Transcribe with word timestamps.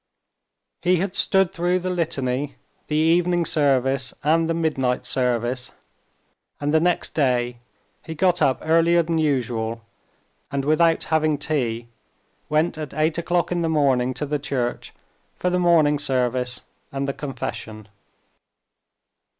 He 0.81 0.95
had 0.95 1.15
stood 1.15 1.53
through 1.53 1.77
the 1.77 1.91
litany, 1.91 2.55
the 2.87 2.95
evening 2.95 3.45
service 3.45 4.15
and 4.23 4.49
the 4.49 4.55
midnight 4.55 5.05
service, 5.05 5.69
and 6.59 6.73
the 6.73 6.79
next 6.79 7.13
day 7.13 7.57
he 8.03 8.15
got 8.15 8.41
up 8.41 8.57
earlier 8.63 9.03
than 9.03 9.19
usual, 9.19 9.83
and 10.51 10.65
without 10.65 11.03
having 11.03 11.37
tea 11.37 11.87
went 12.49 12.79
at 12.79 12.95
eight 12.95 13.19
o'clock 13.19 13.51
in 13.51 13.61
the 13.61 13.69
morning 13.69 14.15
to 14.15 14.25
the 14.25 14.39
church 14.39 14.91
for 15.35 15.51
the 15.51 15.59
morning 15.59 15.99
service 15.99 16.61
and 16.91 17.07
the 17.07 17.13
confession. 17.13 17.87